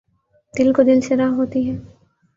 [0.53, 1.75] دل کو دل سے راہ ہوتی ہے